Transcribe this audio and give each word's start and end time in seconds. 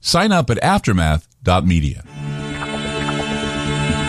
sign 0.00 0.32
up 0.32 0.50
at 0.50 0.58
aftermath.media. 0.58 2.02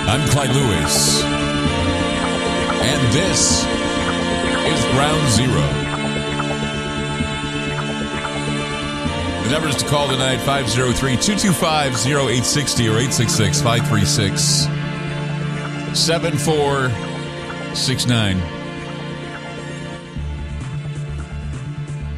I'm 0.08 0.28
Clyde 0.30 0.50
Lewis, 0.50 1.22
and 1.23 3.14
this 3.14 3.64
is 3.64 4.83
Ground 4.94 5.30
Zero. 5.31 5.61
The 9.44 9.50
number 9.52 9.67
is 9.70 9.75
to 9.78 9.86
call 9.88 10.08
tonight 10.08 10.38
503 10.38 11.17
225 11.17 11.94
0860 12.08 12.88
or 12.88 12.98
866 12.98 13.61
536 13.61 14.42
7469. 15.98 18.39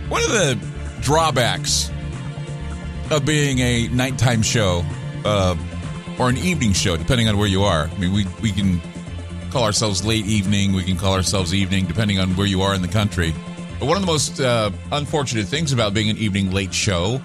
One 0.10 0.24
of 0.24 0.30
the 0.30 0.58
drawbacks 1.02 1.90
of 3.14 3.26
being 3.26 3.60
a 3.60 3.88
nighttime 3.90 4.42
show 4.42 4.84
uh, 5.24 5.56
or 6.20 6.30
an 6.30 6.38
evening 6.38 6.74
show, 6.74 6.98
depending 6.98 7.28
on 7.28 7.38
where 7.38 7.48
you 7.48 7.64
are. 7.64 7.88
I 7.88 7.98
mean, 7.98 8.14
we, 8.14 8.26
we 8.42 8.52
can 8.52 8.82
call 9.52 9.64
ourselves 9.64 10.04
late 10.06 10.26
evening, 10.26 10.74
we 10.74 10.84
can 10.84 10.98
call 10.98 11.14
ourselves 11.14 11.54
evening, 11.54 11.86
depending 11.86 12.20
on 12.20 12.36
where 12.36 12.48
you 12.48 12.62
are 12.62 12.74
in 12.74 12.82
the 12.82 12.88
country. 12.88 13.34
But 13.80 13.88
one 13.88 13.98
of 13.98 14.02
the 14.02 14.08
most 14.08 14.40
uh, 14.40 14.72
unfortunate 14.92 15.48
things 15.48 15.72
about 15.72 15.94
being 15.94 16.10
an 16.10 16.18
evening 16.18 16.52
late 16.52 16.74
show 16.74 17.22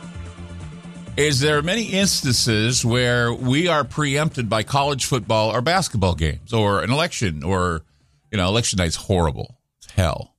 is 1.16 1.40
there 1.40 1.58
are 1.58 1.62
many 1.62 1.84
instances 1.84 2.84
where 2.84 3.32
we 3.32 3.66
are 3.66 3.82
preempted 3.82 4.48
by 4.48 4.62
college 4.62 5.04
football 5.04 5.50
or 5.50 5.60
basketball 5.60 6.14
games 6.14 6.52
or 6.52 6.82
an 6.82 6.90
election 6.90 7.42
or, 7.42 7.82
you 8.30 8.38
know, 8.38 8.46
election 8.46 8.76
night's 8.76 8.96
horrible. 8.96 9.56
It's 9.78 9.90
hell. 9.90 10.36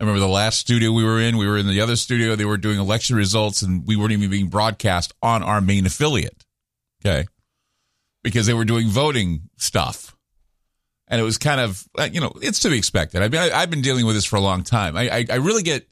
I 0.00 0.04
remember 0.04 0.20
the 0.20 0.28
last 0.28 0.58
studio 0.58 0.92
we 0.92 1.04
were 1.04 1.20
in, 1.20 1.36
we 1.36 1.46
were 1.46 1.56
in 1.56 1.68
the 1.68 1.80
other 1.80 1.96
studio, 1.96 2.34
they 2.34 2.44
were 2.44 2.56
doing 2.56 2.78
election 2.78 3.16
results 3.16 3.62
and 3.62 3.86
we 3.86 3.96
weren't 3.96 4.12
even 4.12 4.28
being 4.28 4.48
broadcast 4.48 5.14
on 5.22 5.42
our 5.42 5.60
main 5.60 5.86
affiliate. 5.86 6.44
Okay. 7.04 7.26
Because 8.22 8.46
they 8.46 8.54
were 8.54 8.64
doing 8.64 8.88
voting 8.88 9.42
stuff. 9.56 10.16
And 11.06 11.20
it 11.20 11.24
was 11.24 11.38
kind 11.38 11.60
of, 11.60 11.86
uh, 11.96 12.08
you 12.10 12.20
know, 12.20 12.32
it's 12.42 12.60
to 12.60 12.70
be 12.70 12.78
expected. 12.78 13.22
I 13.22 13.28
mean, 13.28 13.40
I, 13.40 13.60
have 13.60 13.70
been 13.70 13.82
dealing 13.82 14.06
with 14.06 14.16
this 14.16 14.24
for 14.24 14.36
a 14.36 14.40
long 14.40 14.64
time. 14.64 14.96
I, 14.96 15.08
I, 15.10 15.26
I 15.30 15.36
really 15.36 15.62
get, 15.62 15.86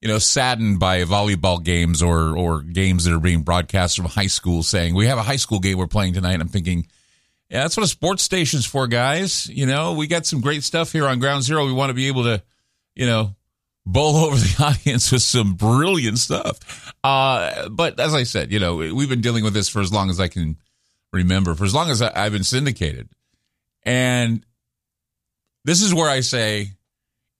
you 0.00 0.08
know, 0.08 0.18
saddened 0.18 0.80
by 0.80 1.02
volleyball 1.02 1.62
games 1.62 2.02
or, 2.02 2.36
or 2.36 2.62
games 2.62 3.04
that 3.04 3.12
are 3.12 3.20
being 3.20 3.42
broadcast 3.42 3.96
from 3.96 4.06
high 4.06 4.28
school 4.28 4.62
saying, 4.62 4.94
we 4.94 5.06
have 5.06 5.18
a 5.18 5.22
high 5.22 5.36
school 5.36 5.58
game 5.58 5.78
we're 5.78 5.88
playing 5.88 6.14
tonight. 6.14 6.40
I'm 6.40 6.48
thinking, 6.48 6.86
yeah, 7.50 7.62
that's 7.62 7.76
what 7.76 7.84
a 7.84 7.88
sports 7.88 8.22
station's 8.22 8.64
for, 8.64 8.86
guys. 8.86 9.46
You 9.48 9.66
know, 9.66 9.92
we 9.92 10.06
got 10.06 10.24
some 10.24 10.40
great 10.40 10.62
stuff 10.62 10.90
here 10.90 11.06
on 11.06 11.18
Ground 11.18 11.42
Zero. 11.42 11.66
We 11.66 11.72
want 11.72 11.90
to 11.90 11.94
be 11.94 12.06
able 12.06 12.22
to, 12.24 12.42
you 12.94 13.04
know, 13.04 13.34
bowl 13.84 14.16
over 14.24 14.36
the 14.36 14.64
audience 14.64 15.10
with 15.12 15.22
some 15.22 15.54
brilliant 15.54 16.18
stuff. 16.18 16.92
Uh, 17.04 17.68
but 17.68 17.98
as 18.00 18.14
I 18.14 18.22
said, 18.22 18.52
you 18.52 18.58
know, 18.58 18.76
we've 18.76 19.08
been 19.08 19.20
dealing 19.20 19.44
with 19.44 19.54
this 19.54 19.68
for 19.68 19.80
as 19.80 19.92
long 19.92 20.10
as 20.10 20.20
I 20.20 20.28
can 20.28 20.56
remember, 21.12 21.54
for 21.54 21.64
as 21.64 21.74
long 21.74 21.90
as 21.90 22.02
I, 22.02 22.18
have 22.18 22.32
been 22.32 22.44
syndicated. 22.44 23.08
And 23.82 24.44
this 25.64 25.82
is 25.82 25.94
where 25.94 26.08
I 26.08 26.20
say, 26.20 26.70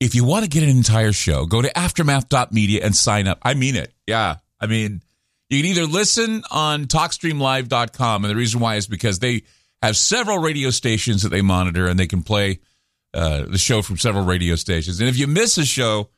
if 0.01 0.15
you 0.15 0.25
want 0.25 0.45
to 0.45 0.51
get 0.51 0.65
an 0.65 0.69
entire 0.69 1.13
show, 1.13 1.47
go 1.47 1.63
to 1.63 1.79
aftermath.media 1.79 2.85
and 2.85 2.95
sign 2.95 3.29
up. 3.29 3.39
I 3.43 3.55
mean 3.55 3.77
it. 3.77 3.93
Yeah. 4.07 4.37
I 4.61 4.67
mean, 4.67 5.01
you 5.49 5.63
can 5.63 5.71
either 5.71 5.87
listen 5.87 6.43
on 6.51 6.87
talkstreamlive.com. 6.87 8.25
And 8.25 8.31
the 8.31 8.37
reason 8.37 8.61
why 8.61 8.77
is 8.77 8.87
because 8.87 9.21
they 9.21 9.43
have 9.81 9.97
several 9.97 10.39
radio 10.39 10.71
stations 10.71 11.23
that 11.23 11.29
they 11.29 11.43
monitor 11.43 11.87
and 11.87 11.99
they 11.99 12.07
can 12.07 12.23
play 12.23 12.61
uh, 13.15 13.45
the 13.45 13.59
show 13.59 13.83
from 13.83 13.97
several 13.97 14.25
radio 14.25 14.57
stations. 14.57 14.99
And 15.01 15.09
if 15.09 15.19
you 15.19 15.27
miss 15.27 15.59
a 15.59 15.65
show, 15.65 16.09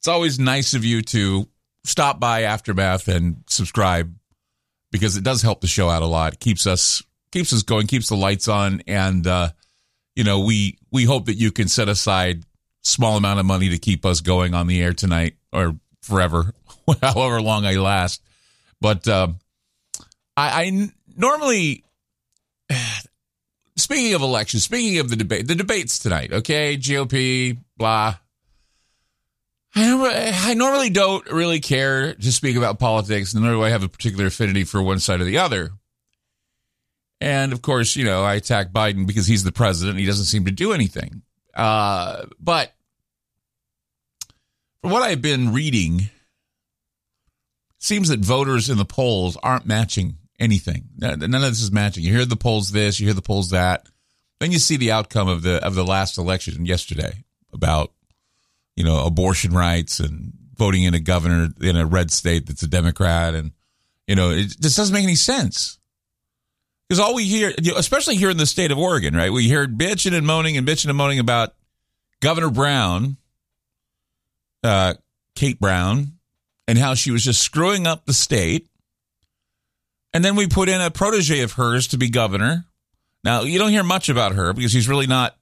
it's 0.00 0.08
always 0.08 0.38
nice 0.38 0.72
of 0.72 0.82
you 0.82 1.02
to 1.02 1.46
stop 1.84 2.18
by 2.18 2.44
Aftermath 2.44 3.06
and 3.06 3.44
subscribe 3.46 4.14
because 4.90 5.18
it 5.18 5.22
does 5.22 5.42
help 5.42 5.60
the 5.60 5.66
show 5.66 5.90
out 5.90 6.00
a 6.00 6.06
lot. 6.06 6.40
keeps 6.40 6.66
us 6.66 7.02
keeps 7.30 7.52
us 7.52 7.62
going, 7.62 7.86
keeps 7.86 8.08
the 8.08 8.16
lights 8.16 8.48
on, 8.48 8.82
and 8.86 9.26
uh, 9.26 9.50
you 10.16 10.24
know 10.24 10.40
we 10.40 10.78
we 10.90 11.04
hope 11.04 11.26
that 11.26 11.34
you 11.34 11.52
can 11.52 11.68
set 11.68 11.90
aside 11.90 12.44
small 12.80 13.18
amount 13.18 13.40
of 13.40 13.46
money 13.46 13.68
to 13.68 13.78
keep 13.78 14.06
us 14.06 14.22
going 14.22 14.54
on 14.54 14.68
the 14.68 14.82
air 14.82 14.94
tonight 14.94 15.34
or 15.52 15.76
forever, 16.00 16.54
however 17.02 17.42
long 17.42 17.66
I 17.66 17.74
last. 17.74 18.22
But 18.80 19.06
uh, 19.06 19.28
I, 20.34 20.64
I 20.64 20.88
normally. 21.14 21.84
Speaking 23.76 24.14
of 24.14 24.20
elections, 24.20 24.64
speaking 24.64 24.98
of 24.98 25.08
the 25.08 25.16
debate, 25.16 25.48
the 25.48 25.54
debates 25.54 25.98
tonight, 25.98 26.32
okay, 26.32 26.76
GOP, 26.76 27.56
blah, 27.78 28.16
I, 29.74 30.54
normally 30.54 30.90
don't 30.90 31.26
really 31.30 31.60
care 31.60 32.14
to 32.14 32.32
speak 32.32 32.56
about 32.56 32.78
politics, 32.78 33.34
nor 33.34 33.52
do 33.52 33.62
I 33.62 33.70
have 33.70 33.82
a 33.82 33.88
particular 33.88 34.26
affinity 34.26 34.64
for 34.64 34.82
one 34.82 34.98
side 34.98 35.20
or 35.20 35.24
the 35.24 35.38
other. 35.38 35.70
And 37.20 37.52
of 37.52 37.62
course, 37.62 37.96
you 37.96 38.04
know, 38.04 38.24
I 38.24 38.34
attack 38.34 38.72
Biden 38.72 39.06
because 39.06 39.26
he's 39.26 39.44
the 39.44 39.52
president. 39.52 39.98
He 39.98 40.06
doesn't 40.06 40.24
seem 40.24 40.46
to 40.46 40.50
do 40.50 40.72
anything. 40.72 41.22
Uh, 41.54 42.26
but 42.40 42.72
from 44.80 44.90
what 44.90 45.02
I've 45.02 45.22
been 45.22 45.52
reading, 45.52 46.10
seems 47.78 48.08
that 48.08 48.20
voters 48.20 48.70
in 48.70 48.78
the 48.78 48.84
polls 48.84 49.36
aren't 49.42 49.66
matching 49.66 50.16
anything. 50.38 50.84
None 50.96 51.22
of 51.22 51.42
this 51.42 51.60
is 51.60 51.72
matching. 51.72 52.04
You 52.04 52.12
hear 52.12 52.24
the 52.24 52.36
polls 52.36 52.70
this, 52.72 52.98
you 52.98 53.06
hear 53.06 53.14
the 53.14 53.22
polls 53.22 53.50
that. 53.50 53.88
Then 54.38 54.52
you 54.52 54.58
see 54.58 54.76
the 54.76 54.92
outcome 54.92 55.28
of 55.28 55.42
the 55.42 55.64
of 55.64 55.74
the 55.74 55.84
last 55.84 56.16
election 56.16 56.64
yesterday 56.64 57.24
about 57.52 57.92
you 58.80 58.86
know, 58.86 59.04
abortion 59.04 59.52
rights 59.52 60.00
and 60.00 60.32
voting 60.56 60.84
in 60.84 60.94
a 60.94 61.00
governor 61.00 61.50
in 61.60 61.76
a 61.76 61.84
red 61.84 62.10
state 62.10 62.46
that's 62.46 62.62
a 62.62 62.66
Democrat. 62.66 63.34
And, 63.34 63.52
you 64.06 64.14
know, 64.14 64.30
it 64.30 64.58
just 64.58 64.78
doesn't 64.78 64.94
make 64.94 65.04
any 65.04 65.16
sense. 65.16 65.78
Because 66.88 66.98
all 66.98 67.14
we 67.14 67.26
hear, 67.26 67.52
especially 67.76 68.16
here 68.16 68.30
in 68.30 68.38
the 68.38 68.46
state 68.46 68.70
of 68.70 68.78
Oregon, 68.78 69.14
right? 69.14 69.30
We 69.30 69.44
hear 69.44 69.68
bitching 69.68 70.14
and 70.14 70.26
moaning 70.26 70.56
and 70.56 70.66
bitching 70.66 70.88
and 70.88 70.96
moaning 70.96 71.18
about 71.18 71.54
Governor 72.22 72.48
Brown, 72.48 73.18
uh, 74.64 74.94
Kate 75.36 75.60
Brown, 75.60 76.12
and 76.66 76.78
how 76.78 76.94
she 76.94 77.10
was 77.10 77.22
just 77.22 77.42
screwing 77.42 77.86
up 77.86 78.06
the 78.06 78.14
state. 78.14 78.66
And 80.14 80.24
then 80.24 80.36
we 80.36 80.46
put 80.46 80.70
in 80.70 80.80
a 80.80 80.90
protege 80.90 81.42
of 81.42 81.52
hers 81.52 81.86
to 81.88 81.98
be 81.98 82.08
governor. 82.08 82.64
Now, 83.24 83.42
you 83.42 83.58
don't 83.58 83.72
hear 83.72 83.84
much 83.84 84.08
about 84.08 84.32
her 84.32 84.54
because 84.54 84.72
she's 84.72 84.88
really 84.88 85.06
not 85.06 85.36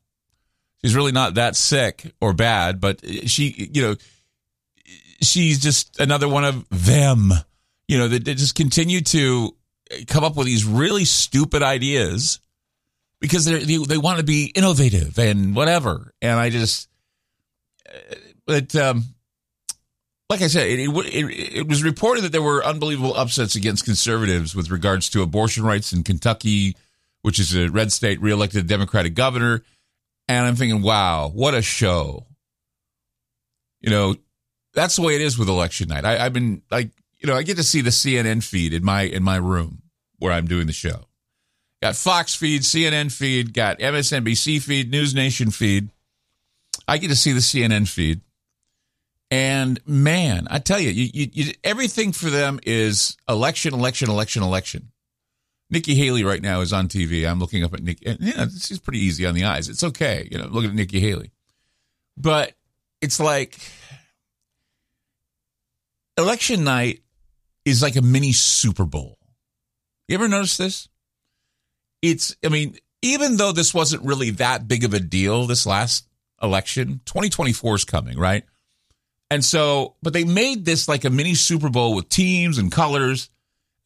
she's 0.82 0.94
really 0.94 1.12
not 1.12 1.34
that 1.34 1.56
sick 1.56 2.12
or 2.20 2.32
bad, 2.32 2.80
but 2.80 3.00
she, 3.26 3.70
you 3.72 3.82
know, 3.82 3.96
she's 5.20 5.58
just 5.60 5.98
another 6.00 6.28
one 6.28 6.44
of 6.44 6.66
them, 6.70 7.32
you 7.86 7.98
know, 7.98 8.08
that, 8.08 8.24
just 8.24 8.54
continue 8.54 9.00
to 9.00 9.54
come 10.06 10.24
up 10.24 10.36
with 10.36 10.46
these 10.46 10.64
really 10.64 11.04
stupid 11.04 11.62
ideas 11.62 12.40
because 13.20 13.44
they 13.44 13.76
they 13.78 13.98
want 13.98 14.18
to 14.18 14.24
be 14.24 14.52
innovative 14.54 15.18
and 15.18 15.54
whatever. 15.54 16.12
And 16.22 16.38
I 16.38 16.50
just, 16.50 16.88
but 18.46 18.74
um, 18.76 19.04
like 20.30 20.42
I 20.42 20.46
said, 20.46 20.68
it, 20.68 20.88
it, 20.88 21.56
it 21.56 21.68
was 21.68 21.82
reported 21.82 22.22
that 22.22 22.32
there 22.32 22.42
were 22.42 22.64
unbelievable 22.64 23.16
upsets 23.16 23.56
against 23.56 23.84
conservatives 23.84 24.54
with 24.54 24.70
regards 24.70 25.08
to 25.10 25.22
abortion 25.22 25.64
rights 25.64 25.92
in 25.92 26.04
Kentucky, 26.04 26.76
which 27.22 27.40
is 27.40 27.56
a 27.56 27.68
red 27.68 27.90
state, 27.90 28.20
reelected 28.20 28.66
Democratic 28.66 29.14
governor 29.14 29.64
and 30.28 30.46
I'm 30.46 30.56
thinking, 30.56 30.82
wow, 30.82 31.30
what 31.32 31.54
a 31.54 31.62
show. 31.62 32.26
You 33.80 33.90
know, 33.90 34.14
that's 34.74 34.96
the 34.96 35.02
way 35.02 35.14
it 35.14 35.20
is 35.20 35.38
with 35.38 35.48
election 35.48 35.88
night. 35.88 36.04
I, 36.04 36.24
I've 36.24 36.32
been 36.32 36.62
like, 36.70 36.90
you 37.18 37.26
know, 37.26 37.34
I 37.34 37.42
get 37.42 37.56
to 37.56 37.62
see 37.62 37.80
the 37.80 37.90
CNN 37.90 38.44
feed 38.44 38.74
in 38.74 38.84
my 38.84 39.02
in 39.02 39.22
my 39.22 39.36
room 39.36 39.82
where 40.18 40.32
I'm 40.32 40.46
doing 40.46 40.66
the 40.66 40.72
show. 40.72 41.04
Got 41.82 41.96
Fox 41.96 42.34
feed, 42.34 42.62
CNN 42.62 43.12
feed, 43.12 43.54
got 43.54 43.78
MSNBC 43.78 44.60
feed, 44.60 44.90
News 44.90 45.14
Nation 45.14 45.50
feed. 45.50 45.90
I 46.86 46.98
get 46.98 47.08
to 47.08 47.16
see 47.16 47.32
the 47.32 47.40
CNN 47.40 47.88
feed. 47.88 48.20
And 49.30 49.78
man, 49.86 50.48
I 50.50 50.58
tell 50.58 50.80
you, 50.80 50.90
you, 50.90 51.10
you, 51.12 51.30
you, 51.32 51.52
everything 51.62 52.12
for 52.12 52.30
them 52.30 52.58
is 52.64 53.16
election, 53.28 53.74
election, 53.74 54.10
election, 54.10 54.42
election. 54.42 54.90
Nikki 55.70 55.94
Haley 55.94 56.24
right 56.24 56.42
now 56.42 56.60
is 56.60 56.72
on 56.72 56.88
TV. 56.88 57.28
I'm 57.28 57.38
looking 57.38 57.62
up 57.62 57.74
at 57.74 57.82
Nikki. 57.82 58.06
And, 58.06 58.20
you 58.20 58.34
know, 58.34 58.46
she's 58.48 58.78
pretty 58.78 59.00
easy 59.00 59.26
on 59.26 59.34
the 59.34 59.44
eyes. 59.44 59.68
It's 59.68 59.84
okay, 59.84 60.28
you 60.30 60.38
know, 60.38 60.46
looking 60.46 60.70
at 60.70 60.76
Nikki 60.76 61.00
Haley. 61.00 61.30
But 62.16 62.54
it's 63.00 63.20
like 63.20 63.58
election 66.16 66.64
night 66.64 67.00
is 67.64 67.82
like 67.82 67.96
a 67.96 68.02
mini 68.02 68.32
Super 68.32 68.84
Bowl. 68.84 69.18
You 70.08 70.14
ever 70.14 70.28
notice 70.28 70.56
this? 70.56 70.88
It's, 72.00 72.34
I 72.44 72.48
mean, 72.48 72.76
even 73.02 73.36
though 73.36 73.52
this 73.52 73.74
wasn't 73.74 74.04
really 74.04 74.30
that 74.30 74.66
big 74.66 74.84
of 74.84 74.94
a 74.94 75.00
deal 75.00 75.46
this 75.46 75.66
last 75.66 76.08
election, 76.42 77.00
2024 77.04 77.74
is 77.74 77.84
coming, 77.84 78.18
right? 78.18 78.44
And 79.30 79.44
so, 79.44 79.96
but 80.02 80.14
they 80.14 80.24
made 80.24 80.64
this 80.64 80.88
like 80.88 81.04
a 81.04 81.10
mini 81.10 81.34
Super 81.34 81.68
Bowl 81.68 81.94
with 81.94 82.08
teams 82.08 82.56
and 82.58 82.72
colors. 82.72 83.28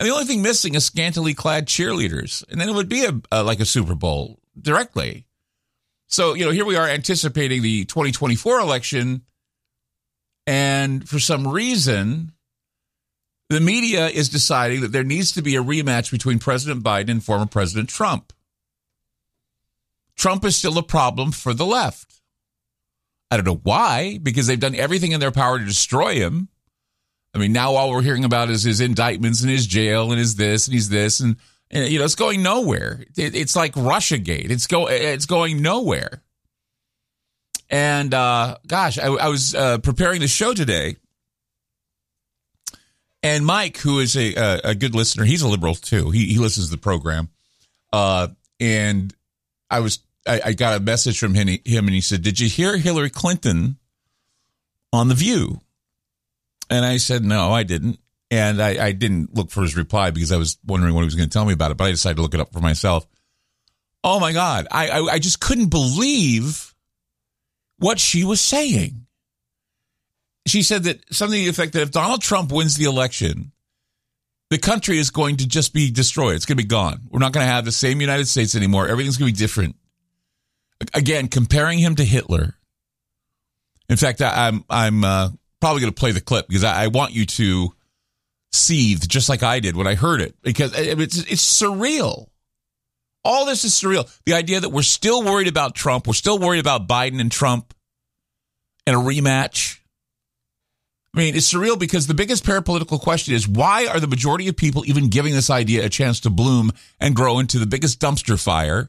And 0.02 0.08
the 0.08 0.14
only 0.14 0.26
thing 0.26 0.42
missing 0.42 0.74
is 0.74 0.84
scantily 0.84 1.32
clad 1.32 1.68
cheerleaders. 1.68 2.42
And 2.50 2.60
then 2.60 2.68
it 2.68 2.74
would 2.74 2.88
be 2.88 3.04
a, 3.04 3.20
a 3.30 3.44
like 3.44 3.60
a 3.60 3.64
Super 3.64 3.94
Bowl 3.94 4.40
directly. 4.60 5.26
So, 6.08 6.34
you 6.34 6.44
know, 6.44 6.50
here 6.50 6.64
we 6.64 6.74
are 6.74 6.88
anticipating 6.88 7.62
the 7.62 7.84
2024 7.84 8.58
election. 8.58 9.22
And 10.44 11.08
for 11.08 11.20
some 11.20 11.46
reason, 11.46 12.32
the 13.48 13.60
media 13.60 14.08
is 14.08 14.28
deciding 14.28 14.80
that 14.80 14.90
there 14.90 15.04
needs 15.04 15.30
to 15.32 15.40
be 15.40 15.54
a 15.54 15.62
rematch 15.62 16.10
between 16.10 16.40
President 16.40 16.82
Biden 16.82 17.10
and 17.10 17.22
former 17.22 17.46
President 17.46 17.88
Trump. 17.88 18.32
Trump 20.16 20.44
is 20.44 20.56
still 20.56 20.78
a 20.78 20.82
problem 20.82 21.30
for 21.30 21.54
the 21.54 21.64
left. 21.64 22.20
I 23.30 23.36
don't 23.36 23.46
know 23.46 23.60
why, 23.62 24.18
because 24.20 24.48
they've 24.48 24.58
done 24.58 24.74
everything 24.74 25.12
in 25.12 25.20
their 25.20 25.30
power 25.30 25.60
to 25.60 25.64
destroy 25.64 26.14
him. 26.14 26.48
I 27.34 27.38
mean, 27.38 27.52
now 27.52 27.74
all 27.74 27.90
we're 27.90 28.02
hearing 28.02 28.24
about 28.24 28.50
is 28.50 28.62
his 28.62 28.80
indictments 28.80 29.40
and 29.40 29.50
his 29.50 29.66
jail 29.66 30.10
and 30.10 30.18
his 30.18 30.36
this 30.36 30.66
and 30.66 30.74
he's 30.74 30.88
this 30.90 31.20
and, 31.20 31.36
and 31.70 31.88
you 31.88 31.98
know 31.98 32.04
it's 32.04 32.14
going 32.14 32.42
nowhere. 32.42 33.04
It, 33.16 33.34
it's 33.34 33.56
like 33.56 33.72
RussiaGate. 33.74 34.50
It's 34.50 34.66
go 34.66 34.88
it's 34.88 35.26
going 35.26 35.62
nowhere. 35.62 36.22
And 37.70 38.12
uh, 38.12 38.58
gosh, 38.66 38.98
I, 38.98 39.06
I 39.06 39.28
was 39.28 39.54
uh, 39.54 39.78
preparing 39.78 40.20
the 40.20 40.28
show 40.28 40.52
today, 40.52 40.96
and 43.22 43.46
Mike, 43.46 43.78
who 43.78 43.98
is 44.00 44.14
a, 44.14 44.60
a, 44.62 44.74
good 44.74 44.94
listener, 44.94 45.24
he's 45.24 45.40
a 45.40 45.48
liberal 45.48 45.74
too. 45.74 46.10
He 46.10 46.26
he 46.26 46.38
listens 46.38 46.66
to 46.66 46.72
the 46.72 46.80
program, 46.80 47.30
uh, 47.90 48.28
and 48.60 49.14
I 49.70 49.80
was 49.80 50.00
I, 50.26 50.52
got 50.52 50.76
a 50.76 50.80
message 50.80 51.18
from 51.18 51.32
him, 51.32 51.48
and 51.48 51.88
he 51.88 52.02
said, 52.02 52.20
"Did 52.22 52.38
you 52.40 52.48
hear 52.48 52.76
Hillary 52.76 53.08
Clinton 53.08 53.78
on 54.92 55.08
the 55.08 55.14
View?" 55.14 55.62
And 56.72 56.84
I 56.84 56.96
said, 56.96 57.24
"No, 57.24 57.52
I 57.52 57.62
didn't." 57.62 57.98
And 58.30 58.62
I, 58.62 58.86
I 58.86 58.92
didn't 58.92 59.34
look 59.34 59.50
for 59.50 59.62
his 59.62 59.76
reply 59.76 60.10
because 60.10 60.32
I 60.32 60.38
was 60.38 60.56
wondering 60.66 60.94
what 60.94 61.02
he 61.02 61.04
was 61.04 61.14
going 61.14 61.28
to 61.28 61.32
tell 61.32 61.44
me 61.44 61.52
about 61.52 61.70
it. 61.70 61.76
But 61.76 61.84
I 61.84 61.90
decided 61.90 62.16
to 62.16 62.22
look 62.22 62.34
it 62.34 62.40
up 62.40 62.52
for 62.52 62.60
myself. 62.60 63.06
Oh 64.02 64.18
my 64.18 64.32
God, 64.32 64.66
I, 64.70 64.88
I, 64.88 65.12
I 65.12 65.18
just 65.18 65.38
couldn't 65.38 65.68
believe 65.68 66.74
what 67.78 68.00
she 68.00 68.24
was 68.24 68.40
saying 68.40 69.06
she 70.46 70.62
said 70.62 70.84
that 70.84 71.00
something 71.12 71.38
to 71.38 71.44
the 71.44 71.50
effect 71.50 71.72
that 71.74 71.82
if 71.82 71.90
Donald 71.90 72.22
Trump 72.22 72.50
wins 72.50 72.76
the 72.76 72.84
election, 72.84 73.52
the 74.50 74.58
country 74.58 74.98
is 74.98 75.10
going 75.10 75.36
to 75.36 75.46
just 75.46 75.72
be 75.72 75.90
destroyed. 75.90 76.36
It's 76.36 76.46
going 76.46 76.58
to 76.58 76.62
be 76.62 76.68
gone. 76.68 77.02
We're 77.10 77.20
not 77.20 77.32
going 77.32 77.46
to 77.46 77.52
have 77.52 77.64
the 77.64 77.72
same 77.72 78.00
United 78.00 78.26
States 78.26 78.54
anymore. 78.54 78.88
Everything's 78.88 79.16
going 79.16 79.32
to 79.32 79.36
be 79.36 79.44
different. 79.44 79.76
Again, 80.94 81.28
comparing 81.28 81.78
him 81.78 81.94
to 81.96 82.04
Hitler. 82.04 82.54
In 83.88 83.96
fact, 83.96 84.20
I, 84.20 84.48
am 84.48 84.64
I'm, 84.68 85.04
I'm 85.04 85.04
uh, 85.04 85.28
probably 85.62 85.80
going 85.80 85.92
to 85.92 85.98
play 85.98 86.12
the 86.12 86.20
clip 86.20 86.48
because 86.48 86.64
I, 86.64 86.84
I, 86.84 86.86
want 86.88 87.12
you 87.12 87.24
to 87.24 87.72
seethe 88.50 89.06
just 89.08 89.28
like 89.28 89.42
I 89.42 89.60
did 89.60 89.76
when 89.76 89.86
I 89.86 89.94
heard 89.94 90.20
it 90.20 90.34
because 90.42 90.74
eh, 90.74 90.94
it's 90.98 91.18
it's 91.18 91.62
surreal. 91.62 92.26
All 93.24 93.46
this 93.46 93.64
is 93.64 93.72
surreal. 93.72 94.10
The 94.26 94.34
idea 94.34 94.60
that 94.60 94.70
we're 94.70 94.82
still 94.82 95.22
worried 95.22 95.46
about 95.46 95.76
Trump, 95.76 96.08
we're 96.08 96.14
still 96.14 96.38
worried 96.38 96.58
about 96.58 96.88
Biden 96.88 97.20
and 97.20 97.30
Trump, 97.30 97.72
and 98.86 98.96
a 98.96 98.98
rematch 98.98 99.78
I 101.14 101.18
mean, 101.18 101.36
it's 101.36 101.52
surreal 101.52 101.78
because 101.78 102.06
the 102.06 102.14
biggest 102.14 102.44
parapolitical 102.44 102.98
question 102.98 103.34
is 103.34 103.46
why 103.46 103.86
are 103.86 104.00
the 104.00 104.06
majority 104.06 104.48
of 104.48 104.56
people 104.56 104.82
even 104.86 105.10
giving 105.10 105.34
this 105.34 105.50
idea 105.50 105.84
a 105.84 105.90
chance 105.90 106.20
to 106.20 106.30
bloom 106.30 106.72
and 106.98 107.14
grow 107.14 107.38
into 107.38 107.58
the 107.58 107.66
biggest 107.66 108.00
dumpster 108.00 108.42
fire, 108.42 108.88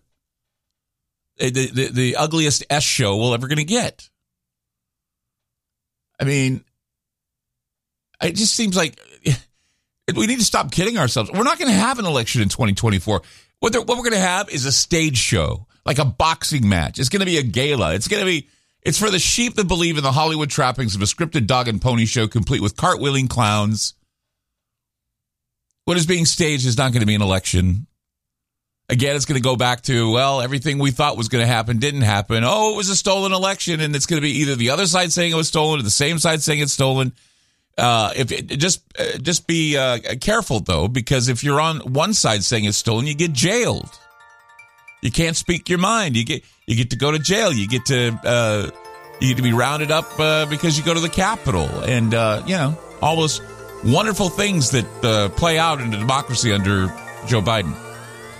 eh, 1.37 1.49
the, 1.49 1.67
the, 1.67 1.87
the 1.89 2.15
ugliest 2.15 2.63
S 2.69 2.83
show 2.83 3.17
we're 3.17 3.33
ever 3.33 3.47
going 3.47 3.57
to 3.57 3.65
get? 3.65 4.09
I 6.23 6.25
mean, 6.25 6.63
it 8.21 8.35
just 8.35 8.55
seems 8.55 8.77
like 8.77 8.97
we 10.15 10.25
need 10.25 10.39
to 10.39 10.45
stop 10.45 10.71
kidding 10.71 10.97
ourselves. 10.97 11.29
We're 11.33 11.43
not 11.43 11.59
going 11.59 11.69
to 11.69 11.77
have 11.77 11.99
an 11.99 12.05
election 12.05 12.41
in 12.41 12.47
2024. 12.47 13.21
What, 13.59 13.75
what 13.75 13.87
we're 13.89 13.95
going 13.97 14.11
to 14.13 14.19
have 14.19 14.49
is 14.49 14.65
a 14.65 14.71
stage 14.71 15.17
show, 15.17 15.67
like 15.85 15.99
a 15.99 16.05
boxing 16.05 16.69
match. 16.69 16.97
It's 16.97 17.09
going 17.09 17.19
to 17.19 17.25
be 17.25 17.39
a 17.39 17.43
gala. 17.43 17.93
It's 17.93 18.07
going 18.07 18.21
to 18.21 18.25
be 18.25 18.47
it's 18.83 18.97
for 18.97 19.09
the 19.09 19.19
sheep 19.19 19.55
that 19.55 19.67
believe 19.67 19.97
in 19.97 20.03
the 20.03 20.13
Hollywood 20.13 20.49
trappings 20.49 20.95
of 20.95 21.01
a 21.01 21.05
scripted 21.05 21.45
dog 21.45 21.67
and 21.67 21.81
pony 21.81 22.05
show 22.05 22.29
complete 22.29 22.61
with 22.61 22.77
cartwheeling 22.77 23.29
clowns. 23.29 23.95
What 25.83 25.97
is 25.97 26.05
being 26.05 26.25
staged 26.25 26.65
is 26.65 26.77
not 26.77 26.93
going 26.93 27.01
to 27.01 27.05
be 27.05 27.15
an 27.15 27.21
election. 27.21 27.87
Again, 28.89 29.15
it's 29.15 29.25
going 29.25 29.41
to 29.41 29.43
go 29.43 29.55
back 29.55 29.81
to, 29.83 30.11
well, 30.11 30.41
everything 30.41 30.77
we 30.77 30.91
thought 30.91 31.17
was 31.17 31.29
going 31.29 31.41
to 31.41 31.47
happen 31.47 31.79
didn't 31.79 32.01
happen. 32.01 32.43
Oh, 32.45 32.73
it 32.73 32.77
was 32.77 32.89
a 32.89 32.95
stolen 32.95 33.31
election. 33.31 33.79
And 33.79 33.95
it's 33.95 34.05
going 34.05 34.21
to 34.21 34.21
be 34.21 34.39
either 34.39 34.55
the 34.55 34.71
other 34.71 34.85
side 34.85 35.11
saying 35.11 35.31
it 35.31 35.35
was 35.35 35.47
stolen 35.47 35.79
or 35.79 35.83
the 35.83 35.89
same 35.89 36.19
side 36.19 36.41
saying 36.41 36.59
it's 36.59 36.73
stolen. 36.73 37.13
Uh, 37.77 38.11
if 38.15 38.31
it, 38.31 38.47
just 38.59 38.83
uh, 38.99 39.17
just 39.17 39.47
be 39.47 39.75
uh, 39.77 39.97
careful 40.21 40.59
though, 40.59 40.87
because 40.87 41.27
if 41.27 41.43
you're 41.43 41.59
on 41.59 41.79
one 41.79 42.13
side 42.13 42.43
saying 42.43 42.65
it's 42.65 42.77
stolen, 42.77 43.07
you 43.07 43.15
get 43.15 43.33
jailed. 43.33 43.89
You 45.01 45.11
can't 45.11 45.35
speak 45.35 45.69
your 45.69 45.79
mind. 45.79 46.15
You 46.15 46.23
get 46.23 46.43
you 46.67 46.75
get 46.75 46.91
to 46.91 46.95
go 46.95 47.11
to 47.11 47.17
jail. 47.17 47.51
You 47.51 47.67
get 47.67 47.85
to 47.85 48.19
uh, 48.23 48.69
you 49.19 49.29
get 49.29 49.37
to 49.37 49.43
be 49.43 49.53
rounded 49.53 49.89
up 49.89 50.05
uh, 50.19 50.45
because 50.45 50.77
you 50.77 50.83
go 50.83 50.93
to 50.93 50.99
the 50.99 51.09
Capitol, 51.09 51.67
and 51.83 52.13
you 52.47 52.55
know 52.55 52.77
all 53.01 53.15
those 53.15 53.41
wonderful 53.83 54.29
things 54.29 54.69
that 54.69 55.33
play 55.35 55.57
out 55.57 55.81
in 55.81 55.91
a 55.91 55.97
democracy 55.97 56.53
under 56.53 56.87
Joe 57.25 57.41
Biden. 57.41 57.75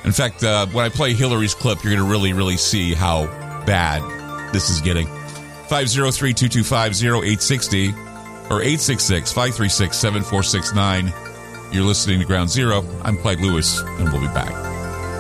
In 0.06 0.12
fact, 0.12 0.44
uh, 0.44 0.68
when 0.68 0.86
I 0.86 0.90
play 0.90 1.14
Hillary's 1.14 1.56
clip, 1.56 1.84
you're 1.84 1.94
going 1.94 2.06
to 2.06 2.12
really, 2.12 2.34
really 2.34 2.58
see 2.58 2.94
how 2.94 3.26
bad 3.66 4.02
this 4.54 4.70
is 4.70 4.82
getting. 4.82 5.08
503 5.68 6.34
225 6.34 6.92
0860 7.04 7.90
or 8.50 8.62
866 8.62 9.32
536 9.32 9.98
7469. 9.98 11.14
You're 11.72 11.84
listening 11.86 12.20
to 12.20 12.26
Ground 12.26 12.50
Zero. 12.50 12.86
I'm 13.04 13.18
Clyde 13.18 13.40
Lewis, 13.40 13.80
and 13.82 14.12
we'll 14.12 14.22
be 14.22 14.28
back. 14.28 14.73